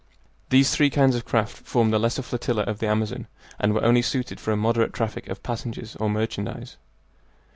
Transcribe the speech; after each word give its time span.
These 0.49 0.75
three 0.75 0.89
kinds 0.89 1.15
of 1.15 1.25
craft 1.25 1.57
formed 1.57 1.93
the 1.93 1.99
lesser 1.99 2.23
flotilla 2.23 2.63
of 2.63 2.79
the 2.79 2.87
Amazon, 2.87 3.27
and 3.59 3.71
were 3.71 3.83
only 3.85 4.01
suited 4.01 4.39
for 4.39 4.51
a 4.51 4.57
moderate 4.57 4.93
traffic 4.93 5.27
of 5.29 5.43
passengers 5.43 5.95
or 5.97 6.09
merchandise. 6.09 6.77